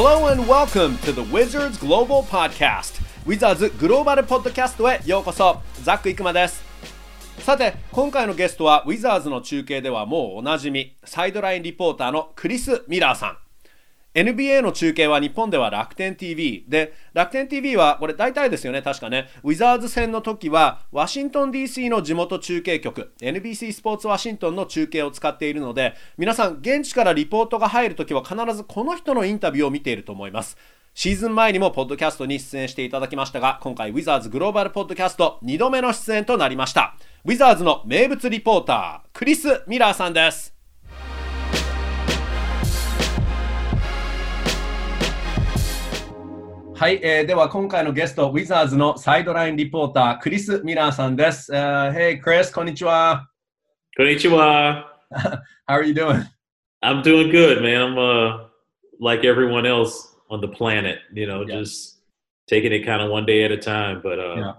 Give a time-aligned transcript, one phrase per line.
[0.00, 3.02] Hello and welcome to the Wizards Global Podcast.
[3.26, 6.62] Wizards グローバルポッドキャストへようこそザック・イクマです。
[7.40, 13.38] さて今回のゲストはウィザーズの中継ではもうおなじみサイドラインリポーターのクリス・ミラーさん。
[14.14, 18.82] NBA の中継は日本では楽天 TV で楽天 TV はこれ大体ですよね。
[18.82, 19.28] 確かね。
[19.42, 30.56] ウィザーズ戦の時はワシントン DC の地元中継局 NBC スポーツワシントンの中継を使っているので皆さん現地からリポートが入る時は必ずこの人のインタビューを見ていると思います。
[30.94, 36.96] シーズン前にもポッドキャストに出演していただきましたが今回ウィザーズグローバルポッドキャスト2度目の出演となりました。
[37.24, 40.57] ウィザーズの名物リポータークリス・ミラーさんです。
[46.77, 51.51] はい、えー、では今回のゲスト、ウィザーズのサイドラインリポーター、クリス・ミラーさんです。
[51.53, 53.29] Uh, hey, Chris, こんにちは。
[53.95, 54.99] こんにちは。
[55.67, 56.25] How are you doing?
[56.83, 57.81] I'm doing good, man.
[57.81, 58.47] I'm uh,
[58.99, 61.59] like everyone else on the planet, you know, yeah.
[61.59, 62.01] just
[62.47, 64.01] taking it kind of one day at a time.
[64.03, 64.53] But uh, yeah.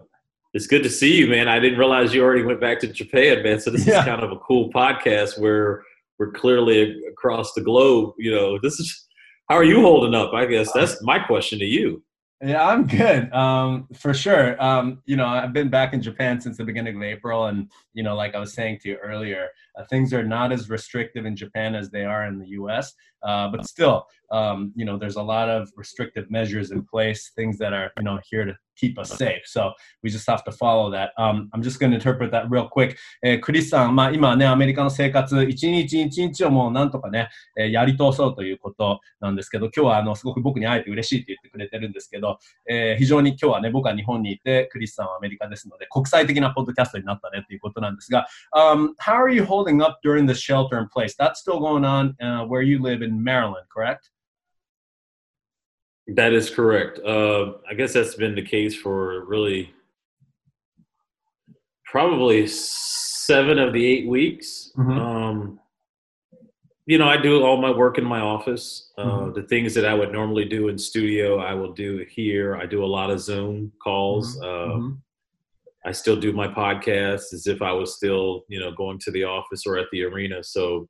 [0.55, 1.48] it's good to see you, man.
[1.48, 3.61] I didn't realize you already went back to Japan, man.
[3.61, 3.98] So this yeah.
[3.98, 5.83] is kind of a cool podcast where
[6.19, 8.14] we're clearly across the globe.
[8.19, 9.06] You know, this is
[9.48, 10.33] how are you holding up?
[10.33, 12.03] I guess that's my question to you.
[12.42, 13.32] Yeah, I'm good.
[13.34, 14.62] Um, for sure.
[14.64, 18.02] Um, you know, I've been back in Japan since the beginning of April, and you
[18.02, 19.50] know, like I was saying to you earlier,
[19.89, 22.94] things are not as restrictive in Japan as they are in the U.S.
[23.22, 27.58] Uh, but still, um, you know, there's a lot of restrictive measures in place, things
[27.58, 29.41] that are you know here to keep us safe.
[29.45, 31.11] So we just have to follow that.
[31.17, 32.95] Um, I'm just going to interpret that real quick.
[33.22, 51.16] えー、クリスさん、まあ今ね、アメリカの生活、一日一日をもうなんとかね、えー、やり通そうということなんですけど、今日はあの、すごく僕に会えて嬉しいって言ってくれてるんですけど、えー、非常に今日はね、僕は日本にいて、クリスさんはアメリカですので、国際的なポッドキャストになったねということなんですが、um, how are you holding up during the shelter in place?
[51.17, 54.09] That's still going on、uh, where you live in Maryland, correct?
[56.08, 57.00] That is correct.
[57.00, 59.72] Uh, I guess that's been the case for really
[61.85, 64.72] probably seven of the eight weeks.
[64.78, 65.00] Mm-hmm.
[65.00, 65.59] Um,
[66.86, 68.91] you know, I do all my work in my office.
[68.97, 69.34] Uh, mm-hmm.
[69.34, 72.56] The things that I would normally do in studio, I will do here.
[72.56, 74.38] I do a lot of Zoom calls.
[74.38, 74.44] Mm-hmm.
[74.44, 74.96] Uh, mm-hmm.
[75.85, 79.23] I still do my podcast as if I was still, you know, going to the
[79.23, 80.44] office or at the arena.
[80.44, 80.88] So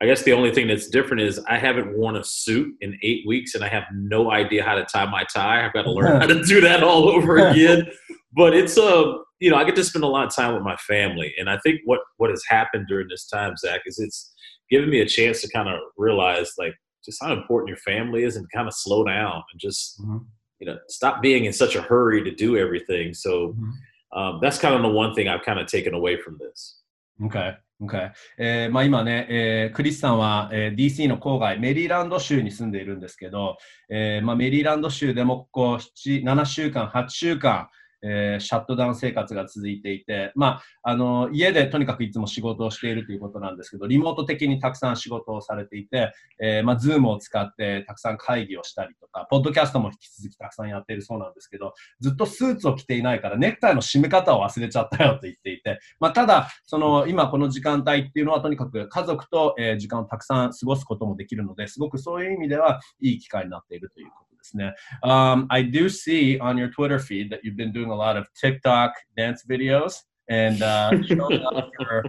[0.00, 3.26] I guess the only thing that's different is I haven't worn a suit in eight
[3.26, 5.64] weeks and I have no idea how to tie my tie.
[5.64, 7.86] I've got to learn how to do that all over again.
[8.32, 10.62] but it's a, uh, you know, I get to spend a lot of time with
[10.62, 11.34] my family.
[11.38, 14.32] And I think what, what has happened during this time, Zach, is it's
[14.70, 16.74] given me a chance to kind of realize like
[17.04, 20.18] just how important your family is and kind of slow down and just, mm-hmm.
[20.60, 23.14] you know, stop being in such a hurry to do everything.
[23.14, 23.70] So mm-hmm.
[24.12, 26.82] Um, that's kind of the one thing I've kind of taken away from this.
[27.22, 27.54] Okay.
[27.82, 28.10] Okay.
[28.36, 33.56] えーまあ、今ね、えー、クリスさんは、えー、DC の郊外、メリーランド州に住んでいるんですけど、
[33.88, 37.68] えーまあ、メリーランド州でもここ7週間、8週間、
[38.02, 64.73] えー、シャットダウン生活が続いていて、まあ、あの、家でとにかくいつも仕事をしているということなんですけど、リモート的にたくさん仕事をされていて、えー、まあ、ズームを使ってたくさん会議をしたりとか、ポッドキャストも引き続きたくさんやっているそうなんですけど、ずっとスーツを着ていないから、ネクタイの締め方を忘れちゃったよと言っていて、まあ、ただ、その、今この時間帯っていうのはとにかく家族と、え、時間をたくさん過ごすこともできるので、すごくそういう意味ではいい機会になっているということですね。
[65.03, 68.93] Um, I do see on your Twitter feed that you've been doing a lot of TikTok
[69.17, 69.95] dance videos
[70.29, 72.03] and uh, showing off your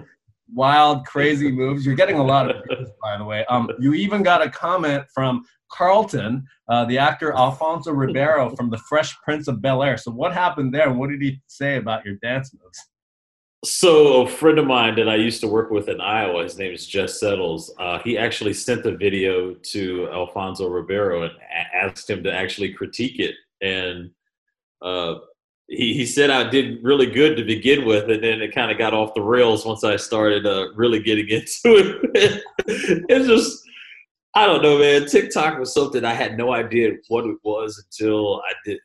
[0.53, 1.84] wild, crazy moves.
[1.84, 3.45] You're getting a lot of views, by the way.
[3.47, 8.79] Um, you even got a comment from Carlton, uh, the actor Alfonso Ribeiro from The
[8.89, 9.97] Fresh Prince of Bel Air.
[9.97, 12.79] So, what happened there, and what did he say about your dance moves?
[13.64, 16.74] So a friend of mine that I used to work with in Iowa, his name
[16.74, 17.72] is Jess Settles.
[17.78, 21.34] Uh, he actually sent the video to Alfonso Ribeiro and
[21.72, 23.36] asked him to actually critique it.
[23.62, 24.10] And
[24.82, 25.20] uh,
[25.68, 28.80] he, he said I did really good to begin with, and then it kind of
[28.80, 32.44] got off the rails once I started uh, really getting into it.
[32.66, 33.62] it's just,
[34.34, 35.06] I don't know, man.
[35.06, 38.80] TikTok was something I had no idea what it was until I did.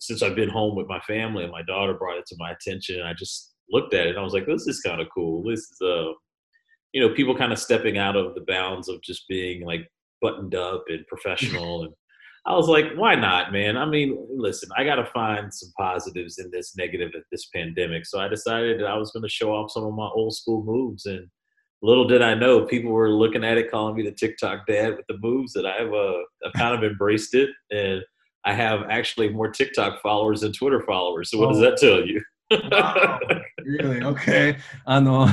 [0.00, 3.02] Since I've been home with my family and my daughter brought it to my attention,
[3.02, 5.42] I just looked at it and I was like, this is kind of cool.
[5.42, 6.12] This is uh,
[6.92, 9.88] you know, people kind of stepping out of the bounds of just being like
[10.20, 11.94] buttoned up and professional and
[12.44, 13.76] I was like, why not, man?
[13.76, 18.04] I mean, listen, I got to find some positives in this negative of this pandemic.
[18.04, 20.64] So I decided that I was going to show off some of my old school
[20.64, 21.06] moves.
[21.06, 21.28] And
[21.82, 25.06] little did I know, people were looking at it, calling me the TikTok dad with
[25.08, 27.50] the moves that I've, uh, I've kind of embraced it.
[27.70, 28.02] And
[28.44, 31.30] I have actually more TikTok followers than Twitter followers.
[31.30, 31.52] So what oh.
[31.52, 32.20] does that tell you?
[33.64, 34.04] Really?
[34.04, 34.56] Okay.
[34.84, 35.28] あの、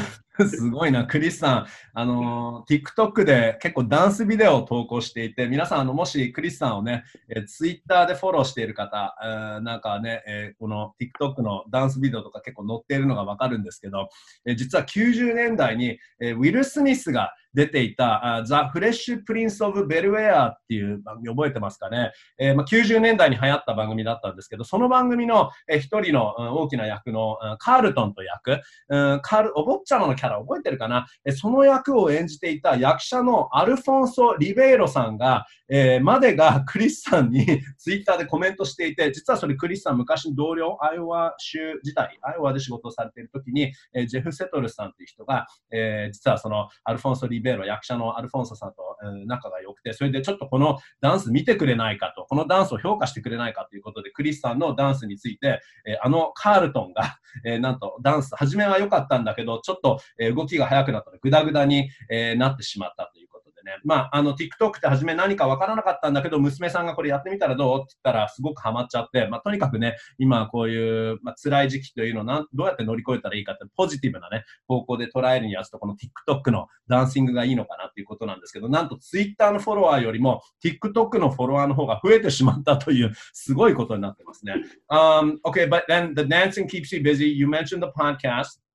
[0.48, 1.66] すごいな、クリスさん。
[1.94, 14.10] あの、TikTok で結構ダンスビデオを投稿していて、皆さん、あの、もしクリスさんをね、え Twitter でフォローしている方、え、なんかね、え、この TikTok のダンスビデオとか結構載っているのがわかるんですけど、
[14.46, 28.60] え、実は90年代に、えウィル・スミスが出ていた、ザ・フレッシュ・プリンス・オブ・ベルウェアっていう番組覚えてますかね、えーまあ、90年代に流行った番組だったんですけど、その番組の一、えー、人の、うん、大きな役の、うん、カールトンと役、
[28.90, 37.46] うん、カールお坊ちゃまのキャラ覚えてるかな、え、その役を演じていた役者のアルフォンソ・リベイロさんが、えー、までがクリスさんに
[37.78, 84.56] ツイッターでコメントしていて、実はそれクリスさん昔の同僚、アイオワ州時代、アイオワで仕事をされている時に、えー、ジェフ・セトルさんという人が、えー、実はそのアルフォンソ・リベイロベロ役者のアルフォンソさんと、仲が良くて、それでちょっとこのダンス見てくれないかと、このダンスを評価してくれないかということで、クリスさんのダンスについて、えあのカールトンが、 えなんとダンス、初めは良かったんだけど、ちょっと、え動きが速くなったので、グダグダに、えなってしまったということでね、まあ、あの、TikTok って初め何かわからなかったんだけど、娘さんがこれやってみたらどうって言ったら、すごくハマっちゃって、まあ、とにかくね、今こういう、まあ、辛い時期というのをなんどうやって乗り越えたらいいかって、ポジティブなね、方向で捉えるにやつと、この TikTok のダンシングがいいのかなっていうことなんですけど、なんと Twitter のフォロワーよりも TikTok のフォロワーの方が増えてしまったという、すごいことになってますね。
[84.90, 87.26] Um, okay, but then the dancing keeps you busy.
[87.26, 88.69] You mentioned the podcast.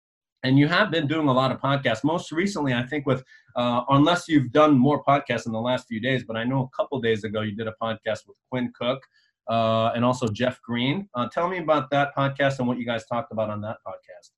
[0.44, 2.04] And you have been doing a lot of podcasts.
[2.04, 3.24] Most recently, I think with
[3.56, 6.76] uh, unless you've done more podcasts in the last few days, but I know a
[6.76, 9.00] couple days ago you did a podcast with Quinn Cook
[9.48, 11.08] uh, and also Jeff Green.
[11.14, 14.30] Uh, tell me about that podcast and what you guys talked about on that podcast.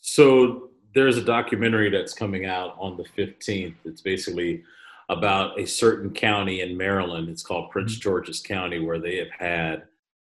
[0.00, 3.74] So there's a documentary that's coming out on the 15th.
[3.84, 4.64] It's basically
[5.10, 7.28] about a certain county in Maryland.
[7.28, 8.00] It's called Prince mm-hmm.
[8.00, 9.82] George's County, where they have had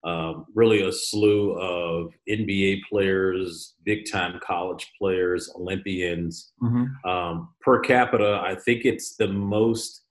[0.09, 6.53] um, really a slew of NBA players, big time college players, Olympians.
[6.63, 7.09] Mm-hmm.
[7.09, 10.03] Um, per capita, I think it's the most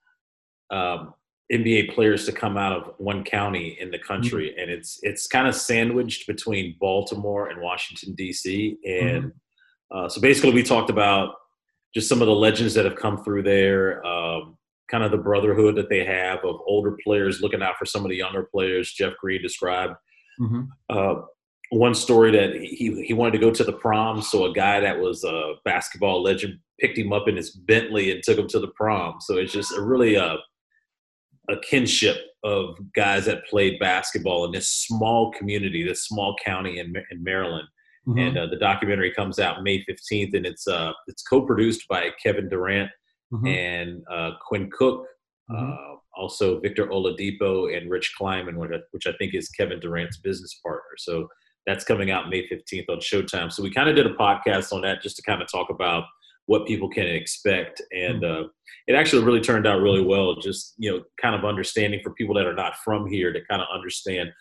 [0.70, 1.14] um,
[1.52, 4.62] NBA players to come out of one county in the country, mm-hmm.
[4.62, 8.78] and it's it's kind of sandwiched between Baltimore and Washington D.C.
[8.86, 9.98] And mm-hmm.
[9.98, 11.36] uh, so basically, we talked about
[11.96, 14.06] just some of the legends that have come through there.
[14.06, 14.57] Um,
[14.90, 18.10] kind of the brotherhood that they have of older players looking out for some of
[18.10, 18.92] the younger players.
[18.92, 19.94] Jeff Green described
[20.40, 20.64] mm-hmm.
[20.90, 21.22] uh,
[21.72, 25.00] one story that he he wanted to go to the prom, so a guy that
[25.00, 28.70] was a basketball legend picked him up in his Bentley and took him to the
[28.70, 29.20] prom.
[29.20, 30.38] So it's just a really a uh,
[31.50, 36.94] a kinship of guys that played basketball in this small community, this small county in,
[37.12, 37.68] in Maryland.
[38.08, 38.20] Mm-hmm.
[38.20, 42.48] And uh, the documentary comes out May 15th, and it's uh, it's co-produced by Kevin
[42.48, 42.90] Durant
[43.34, 43.48] mm-hmm.
[43.48, 45.06] and uh, Quinn Cook,
[45.50, 45.72] mm-hmm.
[45.72, 50.18] uh, also Victor Oladipo and Rich Kleiman, which I, which I think is Kevin Durant's
[50.18, 50.98] business partner.
[50.98, 51.28] So
[51.66, 53.52] that's coming out May 15th on Showtime.
[53.52, 56.06] So we kind of did a podcast on that just to kind of talk about
[56.46, 57.82] what people can expect.
[57.92, 58.46] And mm-hmm.
[58.46, 58.48] uh,
[58.88, 60.36] it actually really turned out really well.
[60.36, 63.62] Just, you know, kind of understanding for people that are not from here to kind
[63.62, 64.32] of understand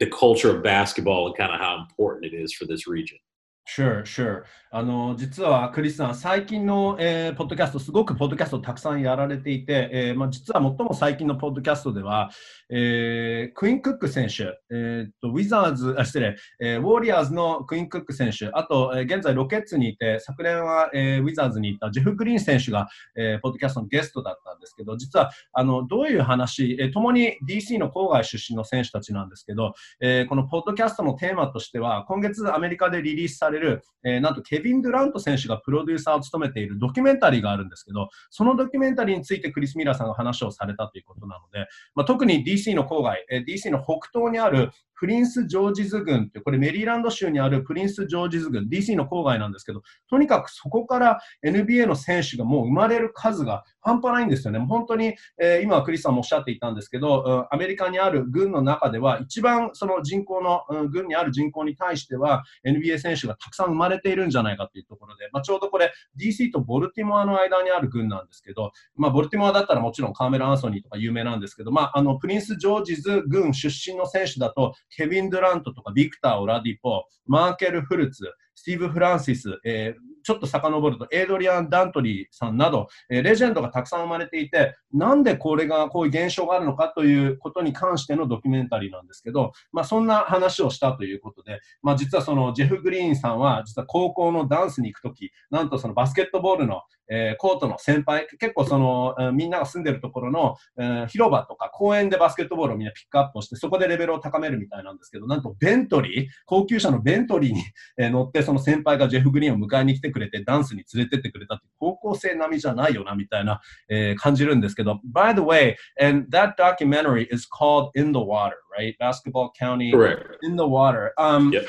[0.00, 3.18] the culture of basketball and kind of how important it is for this region.
[3.66, 4.42] Sure, sure.
[4.72, 12.30] あの実はクリスさん、最近の、えー、ポッドキャスト、すごくポッドキャストたくさんやられていて、えーまあ、実は最も最近のポッドキャストでは、
[12.68, 49.80] えー、クイーン・クック選手、えーと、ウィザーズあ、失礼、えー、ウォーリアーズのクイーン・クック選手、あと、えー、現在ロケッツにいて、昨年は、えー、ウィザーズにいたジェフ・グリーン選手が、えー、ポッドキャストのゲストだったんですけど、実はあのどういう話、えー、共に DC の郊外出身の選手たちなんですけど、えー、このポッドキャストのテーマとしては、今月アメリカでリリースされれる、えー、なんとケビン・ドゥラント選手がプロデューサーを務めているドキュメンタリーがあるんですけど、そのドキュメンタリーについてクリス・ミラーさんが話をされたということなので、まあ、特に DC の郊外、えー、DC の北東にあるプリンス・ジョージズ郡って、これメリーランド州にあるプリンス・ジョージズ郡、DC の郊外なんですけど、
[50.10, 54.58] とにかくそこから NBA の選手がもう生まれる数が半端ないんですよね。
[54.58, 107.62] 本当に、えー、今、クリスさんもおっしゃっていたんですけど、アメリカにある郡の中では、一番その人口の、うん、郡にある人口に対しては、NBA 選手がたくさん生まれているんじゃないかというところで、まあ、ちょうどこれ、DC とボルティモアの間にある郡なんですけど、まあ、ボルティモアだったらもちろんカーメラ・アンソニーとか有名なんですけど、まあ、あのプリンス・ジョージズ郡出身の選手だと、ケビン・ドラントとかビクター・オラディポ、マーケル・フルツ、スティーブ・フランシス、えー、ちょっと遡ると、エイドリアン・ダントリーさんなど、え、レジェンドがたくさん生まれていて、なんでこれが、こういう現象があるのかということに関してのドキュメンタリーなんですけど、まあ、そんな話をしたということで、まあ、実はそのジェフ・グリーンさんは、実は高校のダンスに行くとき、なんとそのバスケットボールの、えー、コートの先輩、結構その、えー、みんなが住んでるところの、えー、広場とか公園でバスケットボールをみんなピックアップして、そこでレベルを高めるみたいなんですけど、なんとベントリー、高級車のベントリーに、
[107.98, 118.95] え、乗って、その先輩がジェフ・グリーンを迎えに来てくて、ダンスに連れてってくれたって、高校生並みじゃないよな、みたいな、えー、感じるんですけど、by the way, and that documentary is called In the Water, right?
[118.99, 120.37] Basketball County Correct.
[120.43, 121.13] In the Water.
[121.17, 121.65] Um, yep.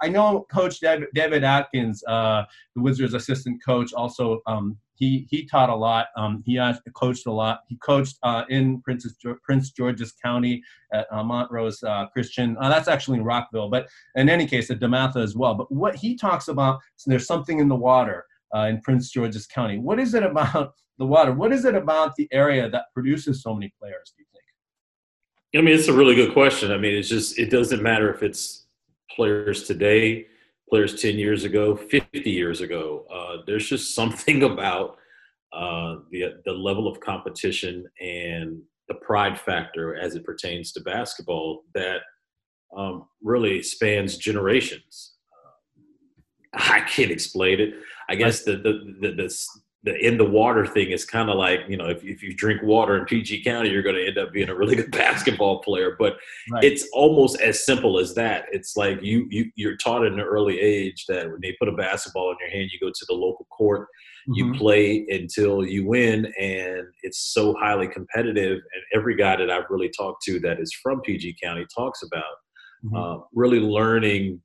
[0.00, 2.44] I know Coach David, David Atkins, uh,
[2.76, 6.07] the Wizards' assistant coach, also um, he he taught a lot.
[6.15, 6.59] Um, he
[6.95, 7.61] coached a lot.
[7.67, 10.61] He coached uh, in Princess Prince George's County
[10.93, 12.55] at uh, Montrose uh, Christian.
[12.59, 15.55] Uh, that's actually in Rockville, but in any case, at Dematha as well.
[15.55, 19.47] But what he talks about, so there's something in the water uh, in Prince George's
[19.47, 19.79] County.
[19.79, 21.33] What is it about the water?
[21.33, 24.13] What is it about the area that produces so many players?
[24.15, 24.43] Do you think?
[25.55, 26.71] I mean, it's a really good question.
[26.71, 28.67] I mean, it's just it doesn't matter if it's
[29.11, 30.27] players today,
[30.73, 33.05] players 10 years ago, 50 years ago.
[33.13, 34.97] Uh, there's just something about
[35.55, 41.61] uh, the, the level of competition and the pride factor as it pertains to basketball
[41.75, 41.99] that
[42.75, 45.13] um, really spans generations.
[46.57, 47.75] Uh, I can't explain it.
[48.09, 49.37] I guess the, the, the, the
[49.83, 52.61] the in the water thing is kind of like you know if, if you drink
[52.63, 55.95] water in PG County, you're going to end up being a really good basketball player.
[55.99, 56.17] But
[56.51, 56.63] right.
[56.63, 58.45] it's almost as simple as that.
[58.51, 61.73] It's like you you you're taught at an early age that when they put a
[61.73, 64.33] basketball in your hand, you go to the local court, mm-hmm.
[64.35, 68.53] you play until you win, and it's so highly competitive.
[68.53, 72.23] And every guy that I've really talked to that is from PG County talks about
[72.85, 72.95] mm-hmm.
[72.95, 74.41] uh, really learning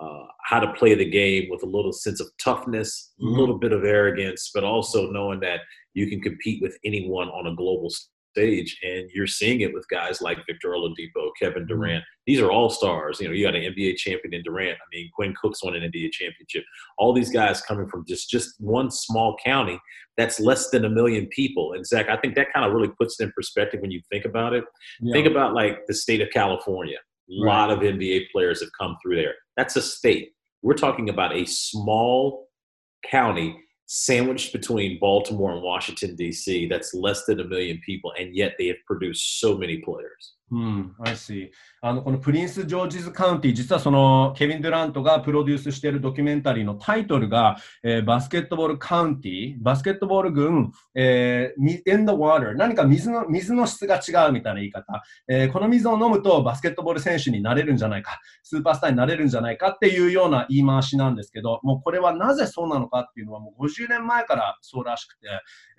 [0.00, 3.38] uh, how to play the game with a little sense of toughness, a mm-hmm.
[3.38, 5.60] little bit of arrogance, but also knowing that
[5.94, 7.90] you can compete with anyone on a global
[8.36, 8.78] stage.
[8.82, 11.68] And you're seeing it with guys like Victor Oladipo, Kevin mm-hmm.
[11.68, 12.04] Durant.
[12.26, 13.20] These are all stars.
[13.20, 14.76] You know, you got an NBA champion in Durant.
[14.76, 16.64] I mean, Quinn Cooks won an NBA championship.
[16.98, 19.80] All these guys coming from just just one small county
[20.16, 21.72] that's less than a million people.
[21.74, 24.24] And Zach, I think that kind of really puts it in perspective when you think
[24.24, 24.64] about it.
[25.00, 25.12] Yeah.
[25.12, 26.98] Think about like the state of California.
[27.28, 27.52] A right.
[27.52, 29.34] lot of NBA players have come through there.
[29.56, 30.32] That's a state.
[30.62, 32.48] We're talking about a small
[33.10, 33.56] county
[33.86, 38.66] sandwiched between Baltimore and Washington, D.C., that's less than a million people, and yet they
[38.66, 40.34] have produced so many players.
[40.52, 41.50] うん、I see.
[41.80, 65.26] あのこのプリンス・ジョージズ・カウンティ、実はそのケビン・デュラントがプロデュースしているドキュメンタリーのタイトルが、えー、バスケットボール・カウンティ、バスケットボール軍、えー、in the water、何か水の水の質が違うみたいな言い方、えー、この水を飲むとバスケットボール選手になれるんじゃないか、スーパースターになれるんじゃないかっていうような言い回しなんですけど、もうこれはなぜそうなのかっていうのはもう50年前からそうらしくて、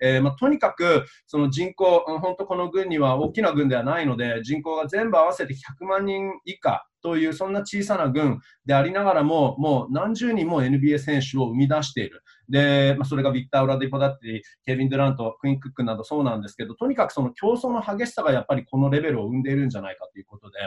[0.02, 6.86] えーまあ、とにかくその人口、本当この軍には大きな軍ではないので、人口が全部合わせて100万人以下。
[7.08, 12.22] というそんな小さな軍でありながらも、もう何十人も NBA 選手を生み出している。
[12.50, 20.58] で、まあ、それがビクター・オラディポだったり、ケビン・デュラント、クイーン・クックなどそうなんですけど、とにかくその競争の激しさがやっぱりこのレベルを生んでいるんじゃないかということで、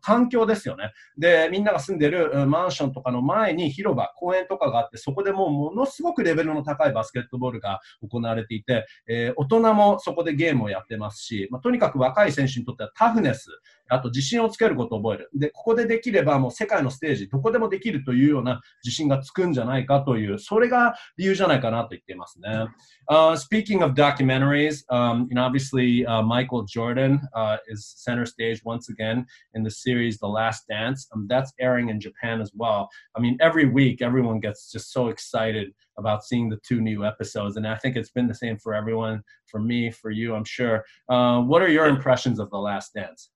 [0.00, 0.92] 環境ですよね。
[1.18, 13.48] で、みんなが住んでるマンションとかの前に広場、公園とかがあって、そこでもうものすごくレベルの高いバスケットボールが行われていて、えー、大人もそこでゲームをやってますし、まあ、とにかく若い選手にとってはタフネス、
[13.90, 15.30] あと自信をつけることを覚える。
[15.34, 22.66] で、ここでできればもう世界のステージ、どこでもできるというような自信がつくんじゃないかという、それが理由じゃないかなと言っていますね。
[23.08, 28.88] Uh, speaking of documentaries, um, you know, obviously uh, Michael Jordan uh, is center stage once
[28.88, 31.08] again in the series The Last Dance.
[31.12, 32.88] Um, that's airing in Japan as well.
[33.16, 37.56] I mean, every week everyone gets just so excited about seeing the two new episodes,
[37.56, 40.84] and I think it's been the same for everyone, for me, for you, I'm sure.
[41.08, 43.30] Uh, what are your impressions of The Last Dance?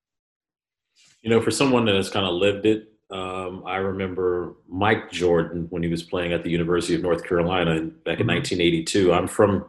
[1.25, 5.67] You know, for someone that has kind of lived it, um, I remember Mike Jordan
[5.71, 9.07] when he was playing at the University of North Carolina back in 1982.
[9.07, 9.15] Mm-hmm.
[9.15, 9.65] I'm from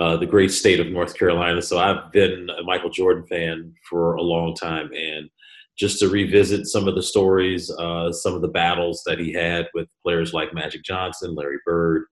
[0.00, 4.16] uh, the great state of North Carolina, so I've been a Michael Jordan fan for
[4.16, 4.90] a long time.
[4.92, 5.30] And
[5.78, 9.68] just to revisit some of the stories, uh, some of the battles that he had
[9.74, 12.06] with players like Magic Johnson, Larry Bird,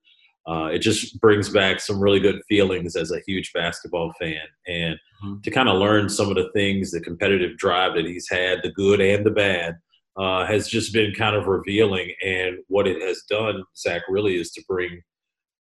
[0.47, 4.41] uh, it just brings back some really good feelings as a huge basketball fan.
[4.67, 5.41] And mm-hmm.
[5.41, 8.71] to kind of learn some of the things, the competitive drive that he's had, the
[8.71, 9.75] good and the bad,
[10.15, 12.11] uh, has just been kind of revealing.
[12.25, 15.01] And what it has done, Zach, really is to bring,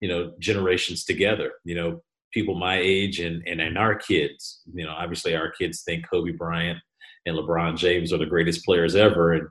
[0.02, 1.54] you know, generations together.
[1.64, 2.02] You know,
[2.32, 4.62] people my age and, and, and our kids.
[4.72, 6.78] You know, obviously our kids think Kobe Bryant
[7.26, 9.34] and LeBron James are the greatest players ever.
[9.34, 9.48] And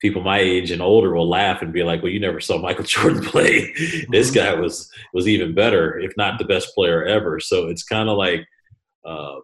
[0.00, 2.84] people my age and older will laugh and be like, "Well, you never saw Michael
[2.94, 3.72] Jordan play.
[4.10, 8.08] this guy was was even better, if not the best player ever." So it's kind
[8.08, 8.46] of like
[9.04, 9.36] uh,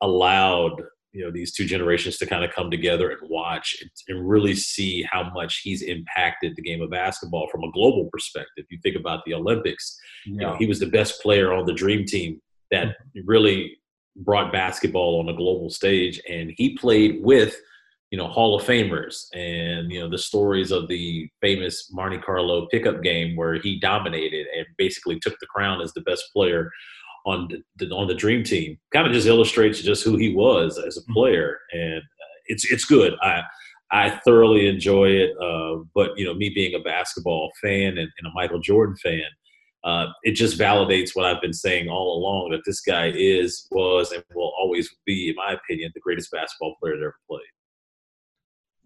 [0.00, 0.82] allowed
[1.16, 4.54] you know these two generations to kind of come together and watch and, and, really
[4.54, 8.66] see how much he's impacted the game of basketball from a global perspective.
[8.70, 10.32] You think about the Olympics, yeah.
[10.32, 12.40] you know, he was the best player on the dream team
[12.70, 13.20] that mm-hmm.
[13.24, 13.78] really
[14.16, 17.56] brought basketball on a global stage, and he played with
[18.10, 22.66] you know Hall of Famers and you know the stories of the famous Monte Carlo
[22.70, 26.70] pickup game where he dominated and basically took the crown as the best player
[27.24, 30.96] on the, on the dream team kind of just illustrates just who he was as
[30.96, 31.12] a mm-hmm.
[31.14, 33.42] player and uh, it's it's good i
[33.90, 38.26] i thoroughly enjoy it uh, but you know me being a basketball fan and, and
[38.26, 39.24] a michael jordan fan
[39.84, 44.10] uh, it just validates what I've been saying all along that this guy is, was,
[44.10, 47.42] and will always be, in my opinion, the greatest basketball player that ever played.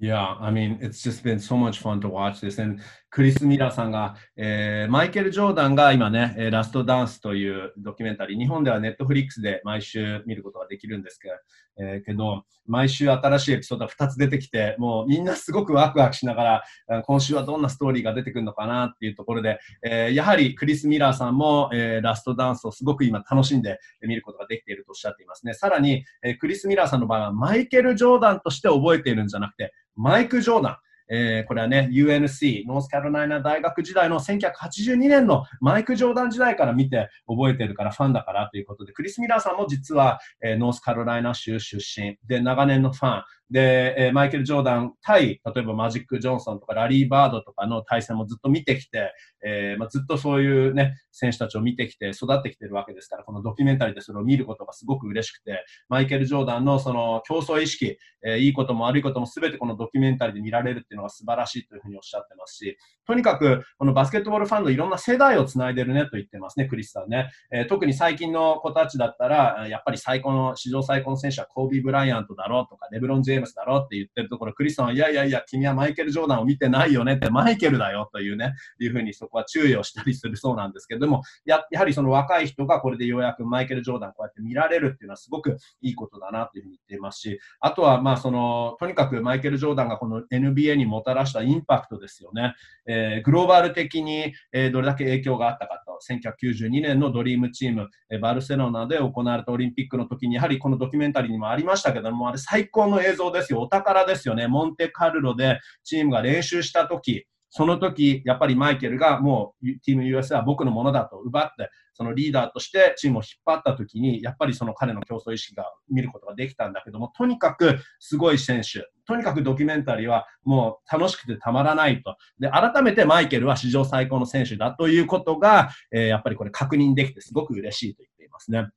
[0.00, 2.58] Yeah, I mean, it's just been so much fun to watch this.
[2.58, 2.80] And
[3.10, 11.34] クリス・ミラーさんが、えー、マイケル・ジョーダンが今ね、ラストダンスというドキュメンタリー、日本ではネットフリックスで毎週見ることができるんですけど、
[11.82, 25.54] えー、けど毎週新しいエピソードが2つ出てきて、もうみんなすごくワクワクしながら、今週はどんなストーリーが出てくるのかなっていうところで、えー、やはりクリス・ミラーさんも、えー、ラストダンスをすごく今楽しんで見ることができているとおっしゃっていますね。
[25.54, 30.76] さらに、えー、クリス・ミラーさんの場合はマイケル・ジョーダンとして覚えているんじゃなくて、マイク・ジョーダン。
[31.10, 43.22] えー、これはね、UNC、ノースカロライナ大学時代の1982年のマイク・ジョーダン時代から見て覚えてるからファンだからということで、クリス・ミラーさんも実は、えー、ノースカロライナ州出身で長年のファン。
[43.50, 49.12] で、え、マイケル・ジョーダン対、例えばマジック・ジョンソンとかラリー・バードとかの対戦もずっと見てきて、
[49.44, 62.76] えーまあ、ずっとそういうね、選手たちを見てきて育ってきてるわけですから、このドキュメンタリーでそれを見ることがすごく嬉しくて、マイケル・ジョーダンのその競争意識、えー、いいことも悪いことも全てこのドキュメンタリーで見られるっていうのが素晴らしいというふうにおっしゃってますし、
[63.06, 67.30] とにかくこのバスケットボールファンのいろんな世代をつないでるねと言ってますね、クリスさんね。
[67.52, 92.54] えー、特に最近の子たちだったら、やっぱり最高の、史上最高の選手はコービー・ブライアントだろうとか、レブロン・ジェームスだろって言ってるところ、クリスさんは、いやいやいや、君はマイケル・ジョーダンを見てないよねって、マイケルだよというね、いうふうにそこは注意をしたりするそうなんですけども、ややはりその若い人がこれでようやくマイケル・ジョーダンこうやって見られるっていうのはすごくいいことだなというふうに言っていますし、あとはまあその、とにかくマイケル・ジョーダンがこの NBA にもたらしたインパクトですよね。
[92.86, 103.60] えー、グローバル的に、えー、どれだけ影響があったかと、1992年のドリームチーム、えー、バルセロナで行われたオリンピックの時に、やはりこのドキュメンタリーにもありましたけども、あれ最高の映像ですよ。
[103.60, 104.46] お宝ですよね。
[104.46, 122.16] モンテカルロでチームが練習した時、その時、やっぱりマイケルがもうチーム USA は僕のものだと奪って、そのリーダーとしてチームを引っ張った時に、やっぱりその彼の競争意識が見ることができたんだけども、とにかくすごい選手、とにかくドキュメンタリーはもう楽しくてたまらないと。
[122.38, 128.68] で、改めてマイケルは史上最高の選手だということが、えー、やっぱりこれ確認できてすごく嬉しいと言っていますね。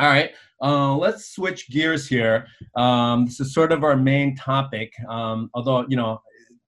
[0.00, 0.30] All right,
[0.62, 2.46] uh, let's switch gears here.
[2.74, 6.22] Um, this is sort of our main topic, um, although, you know,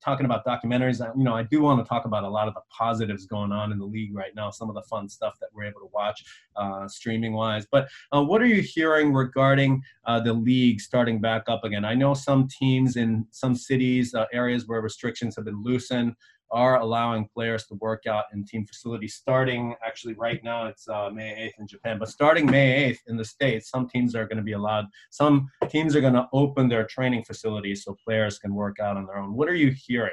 [0.05, 2.61] talking about documentaries, you know, I do want to talk about a lot of the
[2.69, 5.65] positives going on in the league right now, some of the fun stuff that we're
[5.65, 6.23] able to watch
[6.57, 7.67] uh, streaming wise.
[7.73, 11.87] But uh, what are you hearing regarding uh, the league starting back up again?
[11.87, 16.17] I know some teams in some cities, uh, areas where restrictions have been loosened
[16.53, 21.11] are allowing players to work out in team facilities starting actually right now it's uh,
[21.11, 24.37] may 8th in japan but starting may 8th in the states some teams are going
[24.37, 28.55] to be allowed some teams are going to open their training facilities so players can
[28.55, 29.35] work out on their own.
[29.35, 30.13] What are you hearing?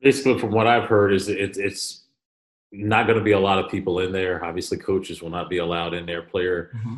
[0.00, 2.06] Basically from what i've heard is it, it's
[2.72, 4.44] not going to be a lot of people in there.
[4.44, 6.22] Obviously coaches will not be allowed in there.
[6.22, 6.96] Player mm-hmm.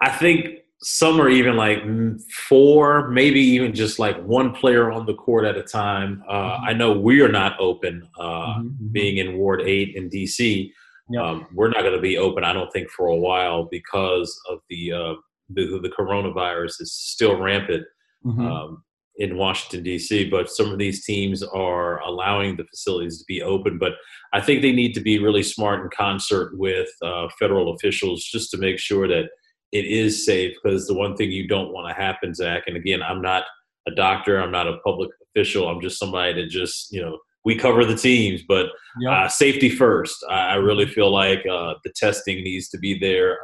[0.00, 1.82] i think some are even like
[2.30, 6.22] four, maybe even just like one player on the court at a time.
[6.28, 6.64] Uh, mm-hmm.
[6.66, 8.66] I know we are not open, uh, mm-hmm.
[8.66, 8.86] mm-hmm.
[8.88, 10.70] being in Ward 8 in DC.
[11.08, 11.22] Yep.
[11.22, 14.60] Um, we're not going to be open, I don't think, for a while because of
[14.68, 15.14] the uh,
[15.50, 17.84] the, the, coronavirus is still rampant
[18.24, 18.46] mm-hmm.
[18.46, 18.82] um,
[19.16, 20.30] in Washington D.C.
[20.30, 23.78] But some of these teams are allowing the facilities to be open.
[23.78, 23.92] But
[24.32, 28.50] I think they need to be really smart in concert with uh, federal officials just
[28.52, 29.28] to make sure that
[29.74, 33.02] it is safe because the one thing you don't want to happen, Zach, and again,
[33.02, 33.42] I'm not
[33.88, 37.56] a doctor, I'm not a public official, I'm just somebody that just, you know, we
[37.56, 38.68] cover the teams, but
[39.00, 39.12] yep.
[39.12, 40.24] uh, safety first.
[40.30, 43.40] I, I, really feel like uh, the testing needs to be there.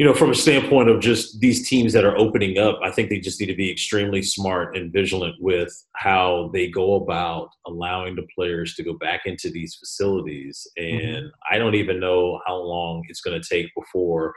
[0.00, 3.10] You know, from a standpoint of just these teams that are opening up, I think
[3.10, 8.16] they just need to be extremely smart and vigilant with how they go about allowing
[8.16, 10.66] the players to go back into these facilities.
[10.78, 11.06] Mm-hmm.
[11.06, 11.54] And mm-hmm.
[11.54, 14.32] I don't even know how long it's going to take before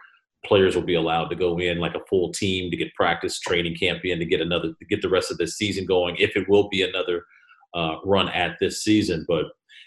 [0.46, 3.78] players will be allowed to go in like a full team to get practice, training
[3.78, 6.18] camp in to get another to get the rest of the season going.
[6.20, 7.24] If it will be another
[7.74, 9.46] uh, run at this season, but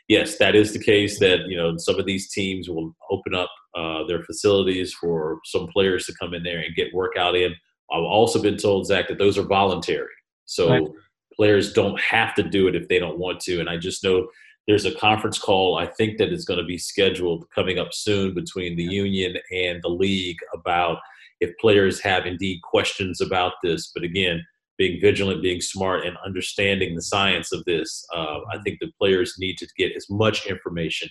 [0.09, 1.19] yes, that is the case.
[1.19, 5.67] That you know some of these teams will open up uh, their facilities for some
[5.69, 7.53] players to come in there and get workout in.
[7.93, 10.15] I've also been told Zach that those are voluntary,
[10.45, 10.89] so right.
[11.35, 13.61] players don't have to do it if they don't want to.
[13.61, 14.29] And I just know
[14.67, 18.35] there's a conference call I think that is going to be scheduled coming up soon
[18.35, 20.99] between the union and the league about
[21.41, 23.93] if players have indeed questions about this.
[23.95, 24.45] But again,
[24.79, 29.35] being vigilant, being smart, and understanding the science of this, uh, I think the players
[29.39, 31.09] need to get as much information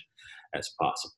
[0.54, 1.14] as possible.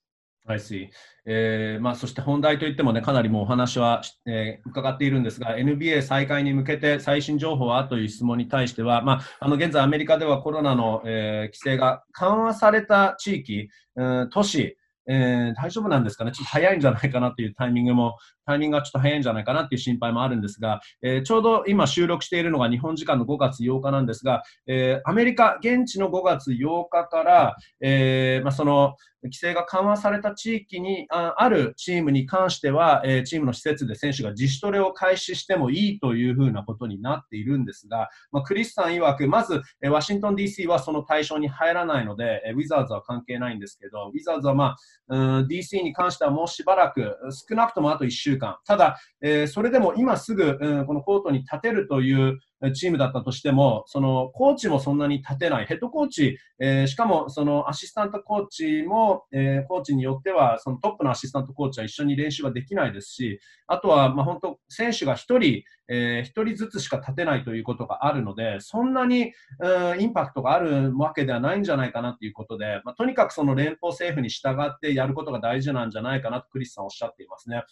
[0.48, 0.88] I see.
[1.26, 18.16] えーまあ、そして本題といっても、ね、かなりもうお話は、えー、伺っているんですが、NBA 再開に向けて最新情報はという質問に対しては、まあ、あの現在、アメリカではコロナの、えー、規制が緩和された地域、うん、都市、えー、大丈夫なんですかね、ちょっと早いんじゃないかなというタイミングも、
[18.48, 44.76] タイミングがちょっと早いんじゃないかなという心配もあるんですが、えー、ちょうど今収録しているのが日本時間の5月8日なんですが、えー、アメリカ、現地の5月8日から、えーまあ、その規制が緩和された地域にああるチームに関しては、えー、チームの施設で選手が自主トレを開始してもいいというふうなことになっているんですが、まあ、クリスさん曰く、まず、えー、ワシントン DC はその対象に入らないので、えー、ウィザーズは関係ないんですけど、ウィザーズは、ま
[45.08, 47.16] あ、うん DC に関してはもうしばらく、
[47.48, 52.38] 少なくともあと1週間、ただ、えー、それでも今すぐ、うん、このコートに立てるという
[52.74, 77.64] チームだったとしても、そのコーチもそんなに立てない、ヘッドコーチ、えー、しかもそのアシスタントコーチも、えー、コーチによってはそのトップのアシスタントコーチは一緒に練習はできないですし、あとはまあ本当、選手が1人、えー、1人ずつしか立てないということがあるので、そんなに、うん、インパクトがあるわけではないんじゃないかなということで、まあ、とにかくその連邦政府に従ってやることが大事なんじゃないかなとクリスさんおっしゃっていますね。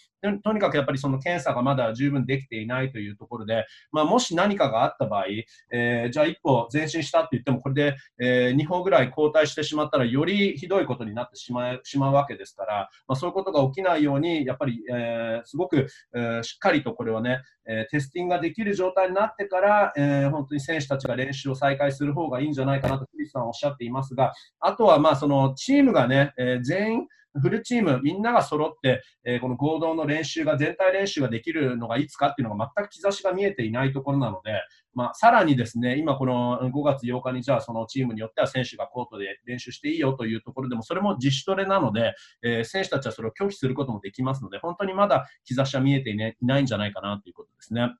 [0.42, 5.26] とにかくやっぱりその検査がまだ十分できていないというところで、まあ、もし何かがあった場合、
[5.72, 27.07] えー、じゃあ一歩前進したって言っても、これで、えー、2歩ぐらい後退してしまったら、よりひどいことになってしまうわけですから、まあ、そういうことが起きないように、やっぱり、えー、すごく、えー、しっかりとこれをね、えー、テスティングができる状態になってから、えー、本当に選手たちが練習を再開する方がいいんじゃないかなとクリスさんはおっしゃっていますが、あとはまあそのチームがね、えー、全員、
[27.40, 34.62] フルチーム、みんなが揃って、えー、この合同の練習が、全体練習ができるのがいつかっていうのが全く兆しが見えていないところなので、
[34.96, 47.90] まあ、さらにですね、今この5月8日にじゃあそのチームによっては選手がコートで練習していいよというところでも、それも自主トレなので、えー、選手たちはそれを拒否することもできますので、本当にまだ日差しは見えて,、いないんじゃないかなということですね。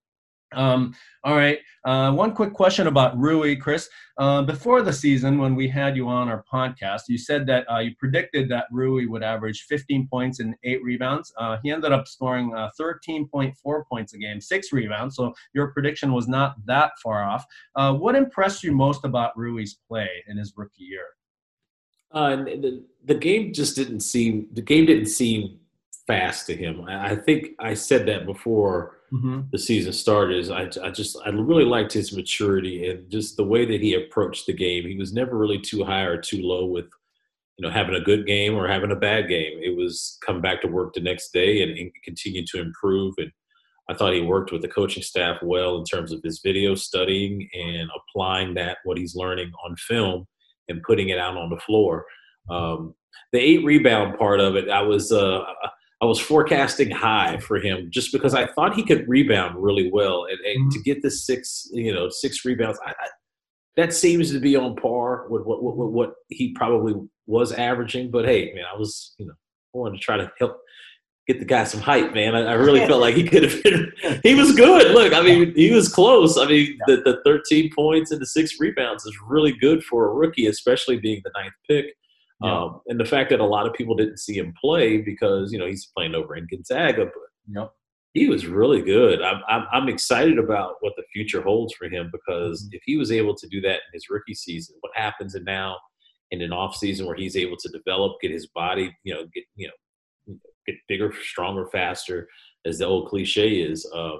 [0.57, 1.59] Um, all right.
[1.85, 3.88] Uh, one quick question about Rui, Chris.
[4.19, 7.79] Uh, before the season, when we had you on our podcast, you said that uh,
[7.79, 11.33] you predicted that Rui would average 15 points and eight rebounds.
[11.38, 15.16] Uh, he ended up scoring 13.4 uh, points a game, six rebounds.
[15.16, 17.45] So your prediction was not that far off.
[17.77, 21.07] Uh, what impressed you most about Rui's play in his rookie year?
[22.12, 25.59] the, the game just didn't seem the game didn't seem
[26.07, 26.85] fast to him.
[26.88, 29.42] I, I think I said that before mm-hmm.
[29.51, 33.45] the season started is I, I just I really liked his maturity and just the
[33.45, 34.87] way that he approached the game.
[34.87, 36.87] He was never really too high or too low with
[37.57, 39.59] you know having a good game or having a bad game.
[39.62, 43.14] It was come back to work the next day and, and continue to improve.
[43.19, 43.31] And
[43.88, 47.49] I thought he worked with the coaching staff well in terms of his video studying
[47.55, 50.27] and applying that what he's learning on film
[50.69, 52.05] and putting it out on the floor.
[52.51, 52.95] Um,
[53.33, 55.45] the eight rebound part of it, I was uh,
[56.02, 60.26] I was forecasting high for him just because I thought he could rebound really well,
[60.30, 60.68] and, and mm-hmm.
[60.70, 63.09] to get the six, you know, six rebounds, I, I,
[63.76, 66.94] that seems to be on par with what, what, what he probably
[67.26, 68.11] was averaging.
[68.11, 70.59] But hey, man, I was, you know, I wanted to try to help
[71.26, 72.35] get the guy some hype, man.
[72.35, 73.92] I, I really felt like he could have been.
[74.22, 74.92] He was good.
[74.92, 76.38] Look, I mean, he was close.
[76.38, 80.14] I mean, the, the 13 points and the six rebounds is really good for a
[80.14, 81.87] rookie, especially being the ninth pick.
[82.42, 82.59] Yeah.
[82.59, 85.59] Um, and the fact that a lot of people didn't see him play because you
[85.59, 87.12] know he's playing over in Gonzaga, but
[87.49, 87.72] yep.
[88.12, 89.22] he was really good.
[89.22, 92.77] I'm, I'm, I'm excited about what the future holds for him because mm-hmm.
[92.77, 95.77] if he was able to do that in his rookie season, what happens in now
[96.31, 99.44] in an off season where he's able to develop, get his body, you know, get
[99.55, 102.29] you know, get bigger, stronger, faster,
[102.66, 103.90] as the old cliche is.
[103.94, 104.16] Uh,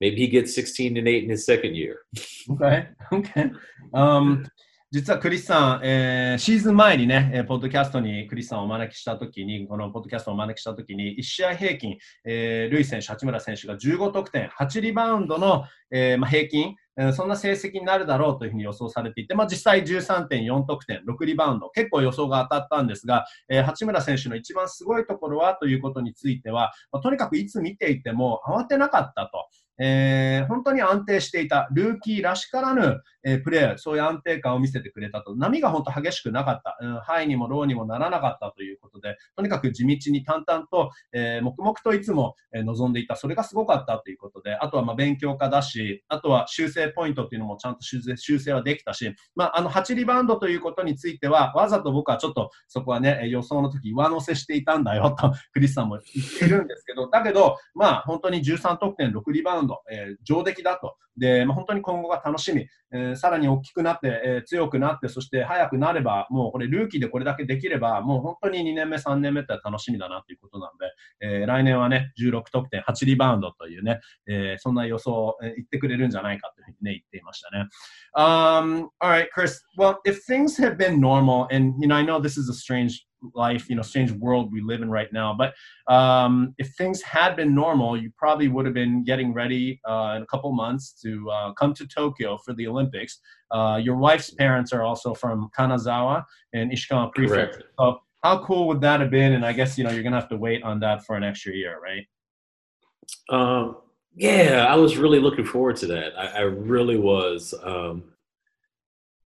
[0.00, 2.00] maybe he gets 16 and 8 in his second year.
[2.50, 2.88] Okay.
[3.12, 3.50] Okay.
[3.92, 4.46] Um,
[4.90, 16.74] 実はクリスさん、えー、シーズン前にね、えー、ポッドキャストにクリスさんをお招きしたときに、このポッドキャストをお招きしたときに、1試合平均、えー、ルイ選手、八村選手が15得点、8リバウンドの、えーま、平均、
[17.12, 29.48] そんな成績になるだろうというふうに予想されていて、ま、実際13.4得点、6リバウンド、結構予想が当たったんですが、え八村選手の一番すごいところはということについては、ま、とにかくいつ見ていても慌てなかったと。
[29.78, 60.96] えー、本当に安定していた、ルーキーらしからぬ、えー、プレー、そういう安定感を見せてくれたと、波が本当激しくなかった、うん、ハイにもローにもならなかったということで、とにかく地道に淡々と、えー、黙々といつも、え望んでいた、それがすごかったということで、あとはま勉強家だし、あとは修正ポイントっていうのもちゃんと修正修正はできたし、まあ、あの8リバウンドということについては、わざと僕はちょっとそこはね、予想の時上乗せしていたんだよと、クリスさんも言っているんですけど、だけど、まあ本当に13得点、6リバウンド、えー、上的だと。
[61.18, 77.66] で、まあ、本当に今後が楽しみ、えー、さらに大きくなって、えー、強くなって、そして速くなれば、もうこれ、ルーキーでこれだけできれば、もう本当に2年目、3年目って楽しみだなということなので、えー、来年はね、16得点、8リバウンドというね、えー、そんな予想を、えー、言ってくれるんじゃないかというふうにね、言っていましたね。
[78.14, 79.60] Um, all right, Chris.
[79.76, 83.07] Well, if things have been normal, and you know, I know this is a strange
[83.34, 85.34] life, you know, strange world we live in right now.
[85.34, 85.54] But
[85.92, 90.22] um, if things had been normal, you probably would have been getting ready uh, in
[90.22, 93.20] a couple months to uh, come to Tokyo for the Olympics.
[93.50, 97.70] Uh, your wife's parents are also from Kanazawa and Ishikawa Prefecture.
[97.78, 99.32] So how cool would that have been?
[99.32, 101.52] And I guess you know you're gonna have to wait on that for an extra
[101.54, 102.06] year, right?
[103.30, 103.76] Um,
[104.14, 106.18] yeah, I was really looking forward to that.
[106.18, 107.54] I, I really was.
[107.62, 108.04] Um,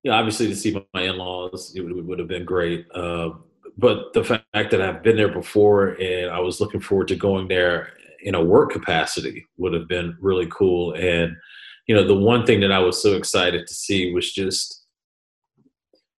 [0.04, 2.86] you know, obviously to see my in-laws, it would, it would have been great.
[2.94, 3.32] Uh,
[3.78, 7.48] but the fact that I've been there before and I was looking forward to going
[7.48, 10.94] there in a work capacity would have been really cool.
[10.94, 11.36] And,
[11.88, 14.86] you know, the one thing that I was so excited to see was just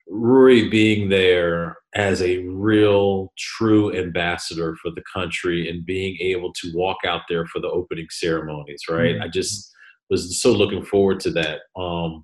[0.08, 6.72] Rory being there as a real true ambassador for the country and being able to
[6.74, 9.16] walk out there for the opening ceremonies, right?
[9.16, 9.24] Mm-hmm.
[9.24, 9.74] I just
[10.10, 11.62] was so looking forward to that.
[11.76, 12.24] Um,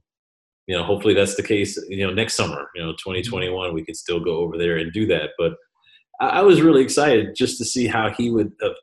[0.68, 3.98] you know, hopefully that's the case, you know, next summer, you know, 2021, we could
[3.98, 5.32] still go over there and do that.
[5.38, 5.54] But
[6.20, 8.76] I, was really excited just to see how he would have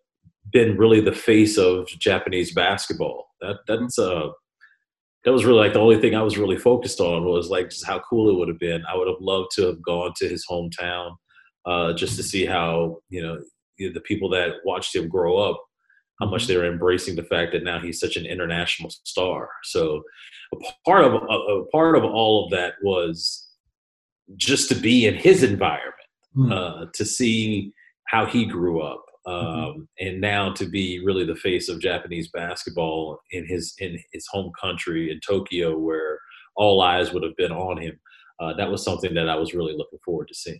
[0.52, 3.28] been really the face of Japanese basketball.
[3.40, 4.28] That that's uh
[5.24, 7.86] that was really like the only thing I was really focused on was like just
[7.86, 8.82] how cool it would have been.
[8.86, 11.12] I would have loved to have gone to his hometown
[11.66, 13.38] uh, just to see how you know
[13.78, 15.62] the people that watched him grow up
[16.20, 16.52] how much mm-hmm.
[16.52, 19.48] they're embracing the fact that now he's such an international star.
[19.64, 20.02] So
[20.54, 23.48] a part of a, a part of all of that was
[24.36, 25.94] just to be in his environment,
[26.36, 26.52] mm-hmm.
[26.52, 27.72] uh, to see
[28.06, 29.46] how he grew up, mm-hmm.
[29.46, 30.06] um, mm-hmm.
[30.06, 34.52] and now to be really the face of Japanese basketball in his in his home
[34.60, 36.18] country in Tokyo, where
[36.56, 37.98] all eyes would have been on him.
[38.38, 40.58] Uh, that was something that I was really looking forward to seeing.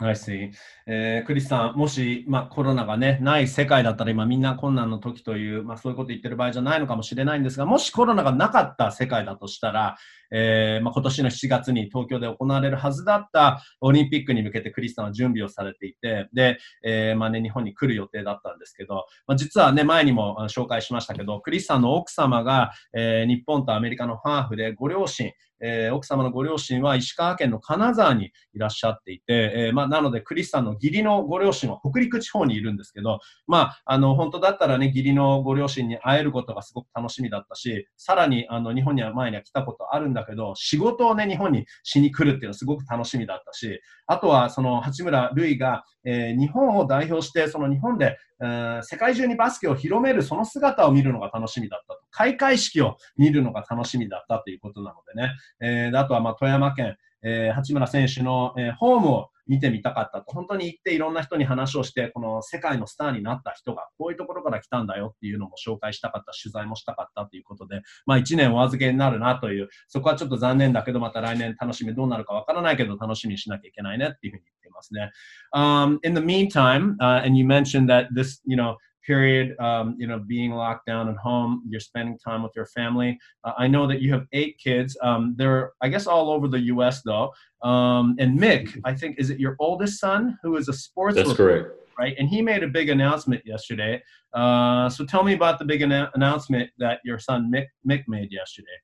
[0.00, 0.52] I see.
[0.86, 9.96] えー、クリスさん、もし、まあ、コロナが、ね、ない世界だったら、今みんな困難の時という、まあ、そういうこと言ってる場合じゃないのかもしれないんですが、もしコロナがなかった世界だとしたら、
[10.30, 52.00] えーまあ、今年の7月に東京で行われるはずだったオリンピックに向けてクリスさんは準備をされていて、で、えーまあね、日本に来る予定だったんですけど、まあ、実はね、前にも紹介しましたけど、クリスさんの奥様が、えー、日本とアメリカのハーフで、ご両親、えー、奥様のご両親は石川県の金沢にいらっしゃっていて、えーまあ、なのでクリスさんの義理のご両親は北陸地方にいるんですけど、まあ、あの本当だったらね義理のご両親に会えることがすごく楽しみだったしさらにあの日本には前には来たことあるんだだけど仕事をね日本にしに来るっていうのはすごく楽しみだったしあとはその八村塁が、えー、日本を代表してその日本でえ世界中にバスケを広めるその姿を見るのが楽しみだったと。
[52.10, 55.32] 開会式を見るのが楽しみだったということなのでね。
[55.60, 60.32] えー、あとはま富山県、えー、八村選手の、え、ホームを見てみたかったと。
[60.32, 75.10] 本当に行っていろんな人に話をして、この世界のスターになった人がこういうところから来たんだよっていうのも紹介したかった、取材もしたかったということで、まあ1年お預けになるなという、そこはちょっと残念だけど、また来年楽しみどうなるかわからないけど楽しみにしなきゃいけないねっていうふうに言っていますね。
[75.54, 78.76] Um, in the meantime,、uh, and you mentioned that this, you know,
[79.08, 83.18] period, um, you know, being locked down at home, you're spending time with your family.
[83.42, 84.96] Uh, I know that you have eight kids.
[85.02, 87.00] Um, they're, I guess, all over the U.S.
[87.02, 87.32] though.
[87.62, 91.16] Um, and Mick, I think, is it your oldest son who is a sports?
[91.16, 91.74] That's reporter, correct.
[91.98, 94.00] Right, and he made a big announcement yesterday.
[94.34, 98.30] Uh, so tell me about the big an- announcement that your son Mick Mick made
[98.30, 98.78] yesterday.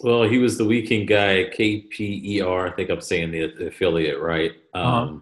[0.00, 2.72] Well, he was the weekend guy, KPER.
[2.72, 4.88] I think I'm saying the, the affiliate right uh-huh.
[4.88, 5.18] um, uh-huh.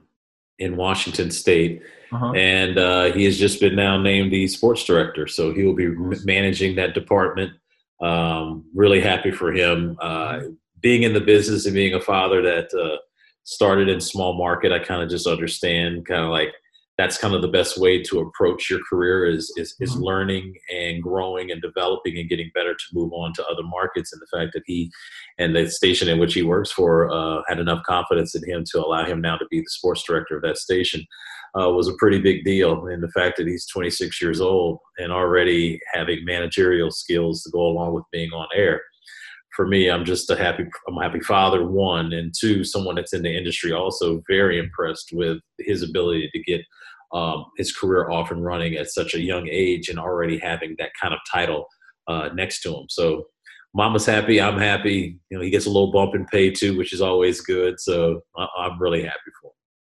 [0.61, 2.33] In Washington State uh-huh.
[2.33, 5.27] and uh, he has just been now named the sports director.
[5.27, 5.89] So he will be
[6.25, 7.53] managing that department.
[8.01, 9.97] Um, really happy for him.
[10.01, 10.41] Uh,
[10.81, 12.97] being in the business and being a father that uh,
[13.45, 16.53] started in small market, I kind of just understand kind of like
[17.01, 20.03] that's kind of the best way to approach your career is is, is Mhm.
[20.03, 24.13] learning and growing and developing and getting better to move on to other markets.
[24.13, 24.91] And the fact that he
[25.39, 28.85] and the station in which he works for uh, had enough confidence in him to
[28.85, 31.01] allow him now to be the sports director of that station
[31.59, 32.87] uh, was a pretty big deal.
[32.87, 37.63] And the fact that he's 26 years old and already having managerial skills to go
[37.67, 38.83] along with being on air.
[39.57, 43.13] For me, I'm just a happy, I'm a happy father, one, and two, someone that's
[43.13, 46.61] in the industry also very impressed with his ability to get
[47.13, 50.91] um, his career off and running at such a young age and already having that
[51.01, 51.67] kind of title
[52.09, 52.87] uh, next to him.
[52.89, 53.27] So
[53.75, 55.19] mama's happy, I'm happy.
[55.31, 57.81] You know, he gets a little bump in pay too, which is always good.
[57.81, 59.53] So I- I'm really happy for him.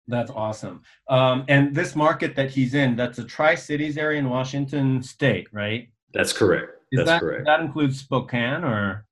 [0.08, 0.82] That's awesome.
[1.08, 5.46] Um, and this market that he's in, that's a Tri Cities area in Washington State,
[5.52, 5.88] right?
[6.12, 6.72] That's correct.
[6.90, 7.46] Is That's that, correct.
[7.46, 9.06] That includes Spokane, or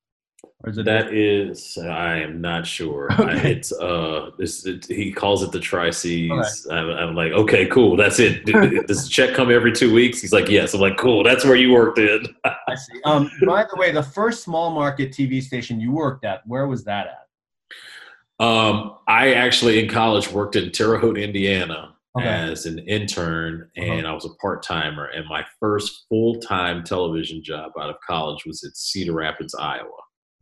[0.62, 3.09] or is it That is, I am not sure.
[3.18, 3.53] Okay.
[3.53, 6.66] It's uh, this it, he calls it the Tri Seas.
[6.70, 8.44] I'm, I'm like, okay, cool, that's it.
[8.87, 10.20] Does the check come every two weeks?
[10.20, 10.74] He's like, yes.
[10.74, 12.26] I'm like, cool, that's where you worked in.
[12.44, 13.00] I see.
[13.05, 16.85] Um, by the way, the first small market TV station you worked at, where was
[16.85, 18.44] that at?
[18.44, 22.26] Um, I actually in college worked in Terre Haute, Indiana, Okay.
[22.26, 23.92] as an intern, Uh-huh.
[23.92, 25.05] and I was a part timer.
[25.07, 29.87] And my first full time television job out of college was at Cedar Rapids, Iowa.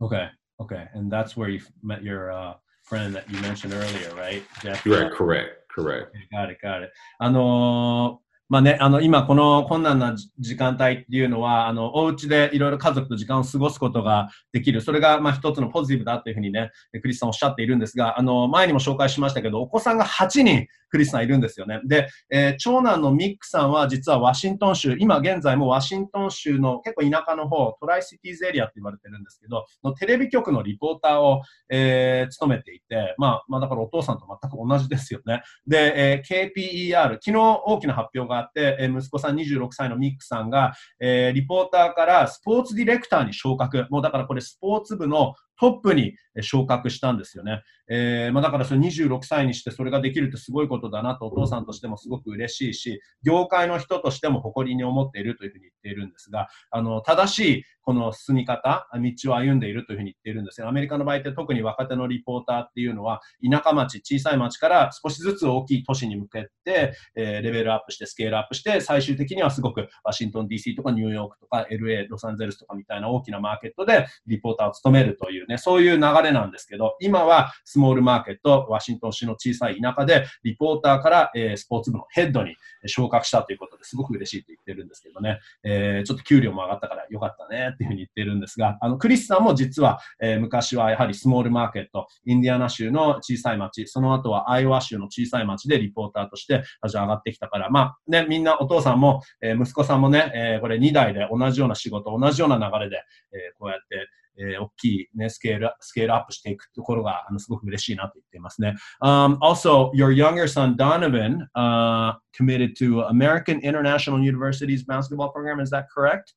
[0.01, 0.27] Okay,
[0.61, 4.43] okay, and that's where you met your uh, friend that you mentioned earlier, right?
[4.61, 4.83] Jeff.
[4.83, 6.15] Correct, correct, correct.
[6.31, 6.91] Got it, got it.
[7.19, 14.81] あのーまあね、あの、今この困難な時間帯っていうのは、あの、お家でいろいろ家族と時間を過ごすことができる。
[14.81, 21.79] それが、まあ一つのポジティブだというふうにね、クリスさんおっしゃっているんですが、あの、前にも紹介しましたけど、お子さんが8人、クリスさんいるんですよね。
[21.85, 35.43] で、えー長男のミックさんは実はワシントン州、今現在もワシントン州の結構田舎の方、トライシティーズエリアって言われてるんですけど、のテレビ局のリポーターを、えー務めていて、まあ、まあだからお父さんと全く同じですよね。
[35.67, 43.85] で、えー KPER、昨日大きな発表があって、えー息子さん26歳のミックさんが、えーリポーターからスポーツディレクターに昇格。
[43.89, 47.61] もうだからこれスポーツ部のトップに昇格したんですよね。
[47.89, 60.69] えーまあ、だからそれ26歳にしてそれができるってすごいことだなとお父さんとしてもすごく嬉しいし、業界の人としても誇りに思っているというふうに言っているんですが、あの、正しいこの進み方、道を歩んでいるというふうに言っているんですよ。
[60.69, 104.07] アメリカの場合って特に若手のリポーターっていうのは、田舎町、小さい町から少しずつ大きい都市に向けて、えーレベルアップして、スケールアップして、最終的にはすごくワシントン DC とかニューヨークとか LA、ロサンゼルスとかみたいな大きなマーケットでリポーターを務めるというね、そういう流れなんですけど、今はスモールマーケット、ワシントン市の小さい田舎で、リポーターから、えースポーツ部のヘッドに昇格したということですごく嬉しいと言ってるんですけどね、えーちょっと給料も上がったからよかったねっていうふうに言ってるんですが、あの、クリスさんも実は、えー昔はやはりスモールマーケット、インディアナ州の小さい町、その後はアイオワ州の小さい町でリポーターとして上がってきたから、まあね、みんなお父さんも、えー息子さんもね、えーこれ2代で同じような仕事、同じような流れで、えーこうやって、
[104.38, 108.74] えー大きい、ね、スケール、スケールアップしていくところが、あの、すごく嬉しいなと言っていますね。
[109.00, 115.60] Um, also, your younger son, Donovan, uh, committed to American International University's basketball program.
[115.60, 116.34] Is that correct?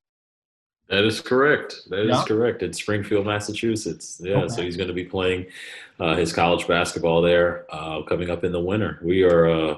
[0.89, 1.89] That is correct.
[1.89, 2.23] That is Yeah.
[2.25, 2.61] correct.
[2.63, 4.21] In Springfield, Massachusetts.
[4.23, 4.65] Yeah, so Okay.
[4.65, 5.47] he's going to be playing
[5.99, 8.99] uh, his college basketball there uh, coming up in the winter.
[9.03, 9.75] We are uh,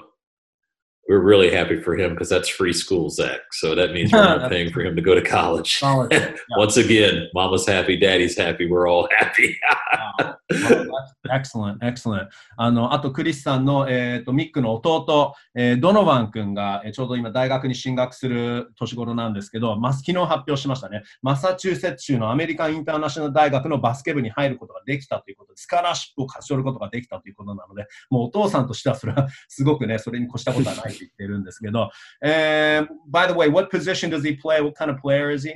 [1.09, 3.41] we're really happy for him because that's free school, Zach.
[3.53, 5.81] So that means we're not paying for him to go to college.
[5.81, 6.33] College, yeah.
[6.57, 8.67] Once again, Mama's happy, Daddy's happy.
[8.67, 9.59] We're all happy.
[10.19, 10.37] Wow.
[11.31, 12.29] Excellent, excellent.
[12.57, 21.03] あの、あと、クリスさんの、えっ、と、ミックの弟、えードノバン君が、えーちょうど今、大学に進学する年頃なんですけど、マス昨日発表しましたね。
[21.23, 31.90] マサチューセッツ州のアメリカンインターナショナル大学のバスケ部に入ることができたということで、スカラーシップを勝ち取ることができたということなので、もうお父さんとしてはそれはすごくね、それに越したことはない と言ってるんですけど、
[32.24, 34.62] えー by the way, what position does he play?
[34.62, 35.54] What kind of player is he?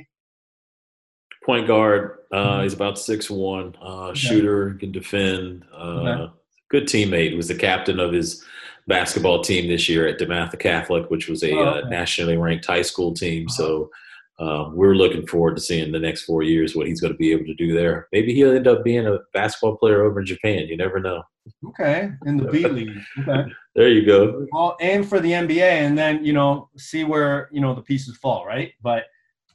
[1.44, 2.18] Point guard.
[2.32, 2.62] Uh, Mhm.
[2.64, 3.74] He's about six one.
[3.80, 5.64] Uh, shooter can defend.
[5.72, 6.32] Uh, Okay.
[6.70, 7.36] Good teammate.
[7.36, 8.42] Was the captain of his
[8.88, 11.88] basketball team this year at DeMatha Catholic, which was a Oh, uh, okay.
[11.90, 13.46] nationally ranked high school team.
[13.46, 13.56] Uh-huh.
[13.56, 13.90] So
[14.39, 17.31] um, we're looking forward to seeing the next four years what he's going to be
[17.31, 18.07] able to do there.
[18.13, 20.67] Maybe he'll end up being a basketball player over in Japan.
[20.67, 21.23] You never know.
[21.67, 22.97] Okay, in the B League.
[23.19, 23.51] Okay.
[23.75, 24.47] There you go.
[24.51, 28.17] Well, aim for the NBA and then, you know, see where, you know, the pieces
[28.17, 28.71] fall, right?
[28.81, 29.03] But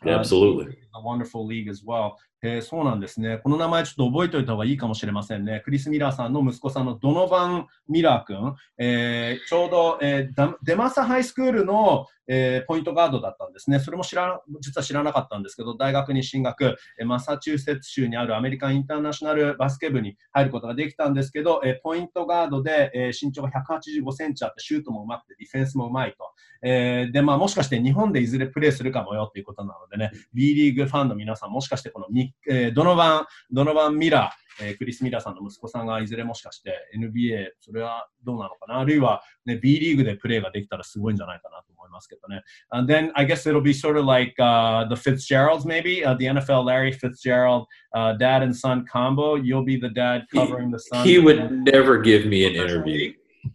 [0.05, 0.77] uh, Absolutely.
[1.01, 2.13] Wonderful league as well.
[2.47, 3.39] えー、そうなんですね。
[3.39, 5.63] この名前ちょっと覚えておいた方がいいかもしれませんね。
[5.65, 13.81] クリス・ミラーさんの息子さんのドノバン・ミラー君、えー、ちょうど、えー、デマサハイスクールの、えー、ポイントガードだったんですね。
[13.81, 26.31] それも知ら実は知らなかったんですけど、大学に進学、え、マサチューセッツ州にあるアメリカンインターナショナルバスケ部に入ることができたんですけど、え、ポイントガードで、え、身長が185センチあって、シュートもうまくて、ディフェンスもうまいと。
[26.63, 32.07] え、で、まあ、もしかして日本でいずれプレーするかもよということなのでね、B リーグファンの皆さん、もしかしてこの、
[32.49, 42.43] えー、ドノバンン、ドノバン・ミラー、えー、クリス・ミラーさんの息子さんがいずれもしかして NBA、それはどうなのかなあるいは、ね、B リーグでプレーができたらすごいんじゃないかなと思いますけどね。
[42.71, 46.93] And then I guess it'll be sort of like、uh, the Fitzgeralds maybe, uh, the NFL Larry
[46.93, 49.37] Fitzgerald, uh, dad and son combo.
[49.37, 51.05] You'll be the dad covering the son.
[51.05, 53.13] He would never give me an interview.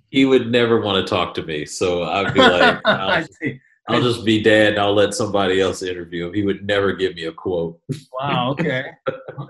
[0.10, 1.66] He would never want to talk to me.
[1.66, 3.60] So I'd be like, I see.
[3.89, 6.35] I'll just be dad and I'll let somebody else interview him.
[6.35, 7.79] He would never give me a quote.
[8.13, 8.93] Wow, okay.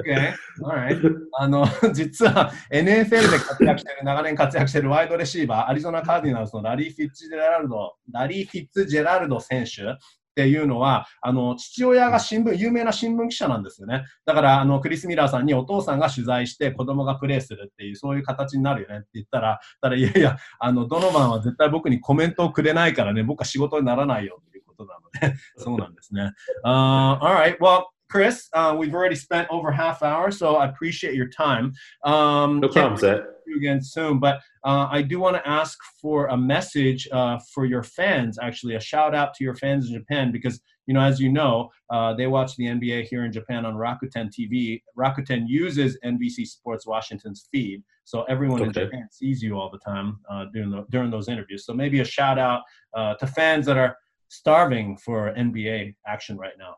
[0.01, 0.35] Okay.
[0.65, 0.99] All right.
[1.39, 9.97] あの、実は NFL で活躍してる、長年活躍してるワイドレシーバー、アリゾナカーディナルスのラリー・フィッツジェラルド、ラリー・フィッツジェラルド選手
[10.30, 14.06] っていうのは、あの、父親が新聞、有名な新聞記者なんですよね。
[14.26, 26.32] だから、あの、クリス・ミラーさんにお父さんが取材して子供がプレーするっていう、そういう形になるよねって言ったら、ただ、いやいや、あの、ドノバンは絶対僕にコメントをくれないからね、僕は仕事にならないよっていうことなので、 そうなんですね。
[26.64, 31.74] Uh, alright, well, Chris, uh, we've already spent over half hour, so I appreciate your time.
[32.04, 33.22] Um, no problem, Zach.
[33.50, 37.66] You again soon, but uh, I do want to ask for a message uh, for
[37.66, 38.38] your fans.
[38.42, 41.70] Actually, a shout out to your fans in Japan because you know, as you know,
[41.92, 44.82] uh, they watch the NBA here in Japan on Rakuten TV.
[44.98, 48.68] Rakuten uses NBC Sports Washington's feed, so everyone okay.
[48.68, 51.64] in Japan sees you all the time uh, during the, during those interviews.
[51.64, 52.64] So maybe a shout out
[52.96, 53.96] uh, to fans that are
[54.30, 56.76] starving for NBA action right now.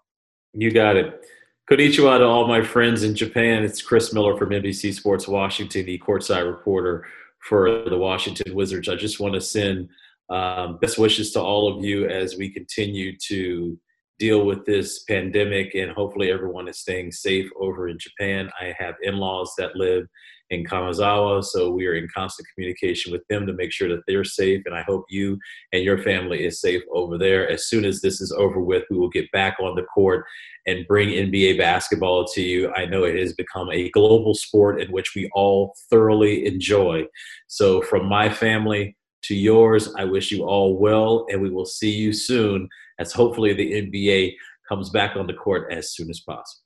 [0.53, 1.25] You got it.
[1.69, 3.63] Konnichiwa to all my friends in Japan.
[3.63, 7.07] It's Chris Miller from NBC Sports Washington, the courtside reporter
[7.39, 8.89] for the Washington Wizards.
[8.89, 9.87] I just want to send
[10.29, 13.79] um, best wishes to all of you as we continue to
[14.19, 18.51] deal with this pandemic and hopefully everyone is staying safe over in Japan.
[18.59, 20.07] I have in laws that live
[20.51, 21.43] in Kamazawa.
[21.43, 24.61] So we are in constant communication with them to make sure that they're safe.
[24.65, 25.39] And I hope you
[25.73, 27.49] and your family is safe over there.
[27.49, 30.25] As soon as this is over with, we will get back on the court
[30.67, 32.71] and bring NBA basketball to you.
[32.75, 37.05] I know it has become a global sport in which we all thoroughly enjoy.
[37.47, 39.93] So from my family, to yours.
[39.97, 42.67] I wish you all well, and we will see you soon
[42.99, 44.35] as hopefully the NBA
[44.67, 46.60] comes back on the court as soon as possible.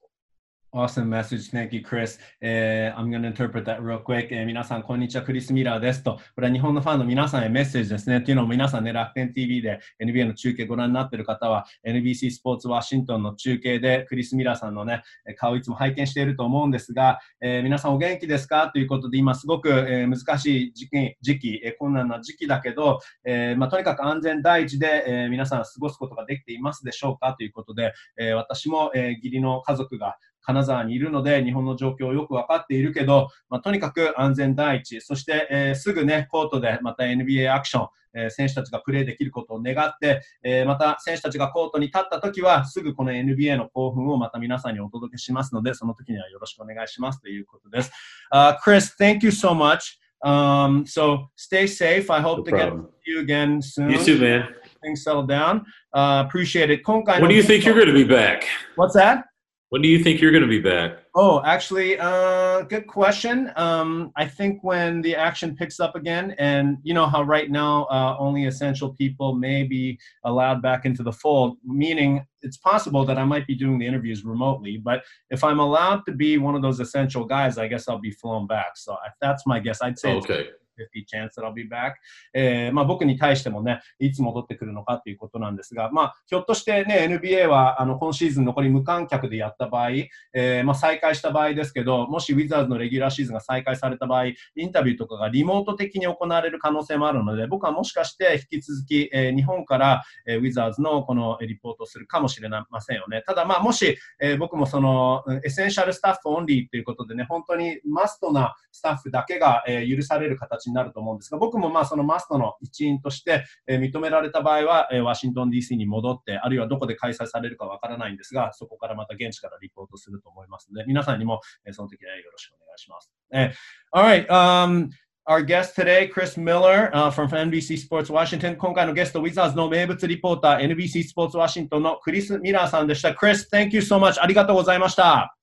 [0.75, 1.51] Awesome message.
[1.51, 5.21] Thank you, Chris.、えー、I'm going to interpret that real quick.、えー、皆さん、こんにちは。
[5.21, 6.19] クリス・ミラーですと。
[6.35, 8.19] これは日本のファンの皆さんへメッセージですね。
[8.19, 15.03] というのも皆さんね、楽天 TV で NBA の中継ご覧になっている方は、NBC スポーツワシントンの中継でクリス・ミラーさんのね、
[15.37, 18.69] 顔いつも拝見していると思うんですが、えー、皆さんお元気ですか？
[18.73, 27.33] ということで、今すごく、えー、難しい時期、時期えー、困難な時期だけど、えーまあ、とにかく安全第一で、えー、皆さん過ごすことができていますでしょうか？
[27.33, 47.91] ということで、えー、私も、えー、義理の家族が金沢にいるので、日本の状況をよく分かっているけど、まあ、とにかく安全第一、そして、えー、すぐね、コートでまた NBA アクション、えー、選手たちがプレーできることを願って、えー、また選手たちがコートに立った時は、すぐこの NBA の興奮をまた皆さんにお届けしますので、その時にはよろしくお願いしますということです。
[48.31, 49.99] Uh, Chris, thank you so much.
[50.23, 52.09] Um, so stay safe.
[52.09, 53.91] I hope no to get to you again soon.
[53.91, 54.47] You too, man.
[54.81, 55.65] Things settle down.
[55.93, 56.81] Uh, appreciate it.
[56.87, 58.45] When do you think you're going to be back?
[58.75, 59.25] What's that?
[59.69, 60.99] When do you think you're going to be back?
[61.15, 63.51] Oh, actually, uh, good question.
[63.55, 67.85] Um, I think when the action picks up again, and you know how right now
[67.85, 73.17] uh, only essential people may be allowed back into the fold, meaning it's possible that
[73.17, 74.77] I might be doing the interviews remotely.
[74.77, 78.11] But if I'm allowed to be one of those essential guys, I guess I'll be
[78.11, 78.73] flown back.
[78.75, 79.81] So that's my guess.
[79.81, 80.49] I'd say okay.
[80.77, 81.93] 50 chance that I'll be back、
[82.33, 89.89] えーまあ、僕に対してもね、いつ戻ってくるのかということなんですが、まあ、ひょっとしてね、NBA はあの今シーズン残り無観客でやった場合、
[90.33, 103.23] えーまあ、再開した場合ですけど、もしウィザーズのレギュラーシーズンが再開された場合、インタビューとかがリモート的に行われる可能性もあるので、僕はもしかして引き続き、えー、日本から、えー、ウィザーズのこのリポートをするかもしれませんよね。
[103.25, 123.11] ただ、まあ、もし、えー、僕もその essential staff only ということでね、本当にマストなスタッフだけが、えー、許される形になると思うんですが、僕もまあそのマストの一員として、えー、認められた場合は、えー、ワシントン DC に戻って、あるいはどこで開催されるかわからないんですが、そこからまた現地からリポートすると思いますので、皆さんにも、えー、その時はよろしくお願いします。
[123.31, 124.89] えー、Alright,、um,
[125.27, 128.55] our guest today, Chris Miller、uh, from NBC Sports Washington。
[128.57, 133.09] 今回のゲスト、ウィザーズの名物リポーター、NBC Sports Washington のクリス・ミラーさんでした。
[133.09, 134.21] Chris, thank you so much.
[134.21, 135.35] ありがとうございました。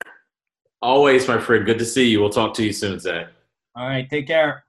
[0.82, 1.64] Always, my friend.
[1.64, 2.20] Good to see you.
[2.20, 3.28] We'll talk to you soon, Zach.
[3.74, 4.64] All right, take care.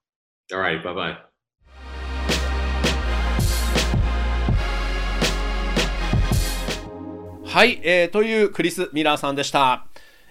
[0.52, 1.16] All right, bye bye.
[7.46, 9.86] はい、えー、というクリス・ミラーさんでした。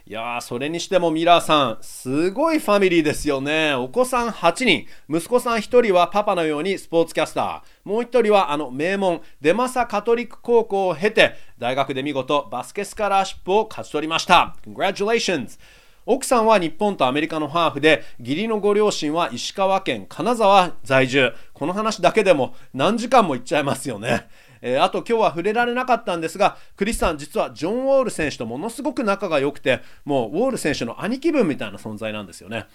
[0.04, 3.74] いやー、それにしてもミラーさん、すごいファミリーですよね。
[3.74, 14.56] お子さん8人、息子さん1人はパパのようにスポーツキャスター、もう1人はあの名門、デマサカトリック高校を経て、大学で見事バスケスカラーシップを勝ち取りました。
[14.66, 15.60] Congratulations!
[16.04, 21.32] 奥さんは日本とアメリカのハーフで、義理のご両親は石川県金沢在住。
[21.52, 24.26] この話だけでも何時間もいっちゃいますよね。
[24.62, 32.66] えー、あと今日は触れられなかったんですが、クリスさん実はジョン・ウォール選手とものすごく仲が良くて、もうウォール選手の兄貴分みたいな存在なんですよね。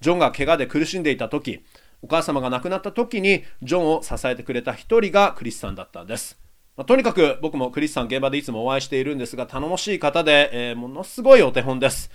[0.00, 1.64] ジョンが怪我で苦しんでいた時、
[2.02, 6.38] お母様が亡くなった時にジョンを支えてくれた一人がクリスさんだったんです。
[6.86, 12.10] とにかく僕もクリスさん現場でいつもお会いしているんですが頼もしい方で、えー、ものすごいお手本です。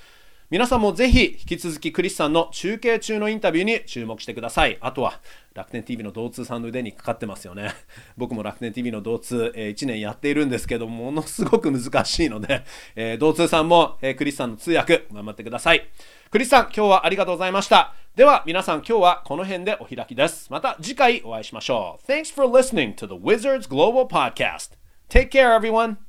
[0.51, 4.79] 皆さんもぜひ引き続きクリスさんの中継中のインタビューに注目してください。
[4.81, 5.21] あとは
[5.53, 7.71] 楽天 TV の同通さんの腕にかかってますよね。
[8.17, 12.63] 僕も楽天 TV の同通、えー、1年やっているんですけどものすごく難しいので、
[12.95, 15.87] えー、同通さんも、えー、クリスさんの通訳頑張ってください。
[16.31, 17.93] クリスさん今日はありがとうございました。
[18.15, 20.51] では皆さん今日はこの辺でお開きです。
[20.51, 22.11] また次回お会いしましょう。
[22.11, 24.71] Thanks for listening to the Wizards Global Podcast.
[25.09, 26.08] Take care everyone!